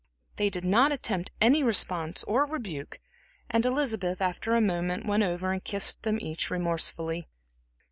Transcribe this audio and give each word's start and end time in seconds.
They 0.37 0.49
did 0.49 0.65
not 0.65 0.91
attempt 0.91 1.29
any 1.39 1.61
response, 1.61 2.23
or 2.23 2.47
rebuke, 2.47 2.99
and 3.51 3.63
Elizabeth, 3.67 4.19
after 4.19 4.55
a 4.55 4.59
moment, 4.59 5.05
went 5.05 5.21
over 5.21 5.51
and 5.51 5.63
kissed 5.63 6.01
them 6.01 6.17
each 6.19 6.49
remorsefully. 6.49 7.27